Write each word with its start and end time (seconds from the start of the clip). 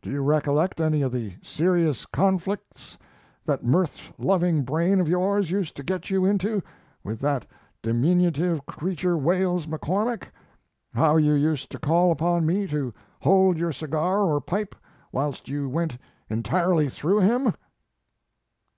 Do 0.00 0.08
you 0.08 0.22
recollect 0.22 0.80
any 0.80 1.02
of 1.02 1.12
the 1.12 1.34
serious 1.42 2.06
conflicts 2.06 2.96
that 3.44 3.62
mirth 3.62 4.00
loving 4.16 4.62
brain 4.62 5.00
of 5.00 5.06
yours 5.06 5.50
used 5.50 5.76
to 5.76 5.82
get 5.82 6.08
you 6.08 6.24
into 6.24 6.62
with 7.04 7.20
that 7.20 7.44
diminutive 7.82 8.64
creature 8.64 9.18
Wales 9.18 9.66
McCormick 9.66 10.28
how 10.94 11.18
you 11.18 11.34
used 11.34 11.70
to 11.72 11.78
call 11.78 12.10
upon 12.10 12.46
me 12.46 12.66
to 12.68 12.94
hold 13.20 13.58
your 13.58 13.70
cigar 13.70 14.22
or 14.22 14.40
pipe, 14.40 14.74
whilst 15.12 15.46
you 15.46 15.68
went 15.68 15.98
entirely 16.30 16.88
through 16.88 17.20
him? 17.20 17.52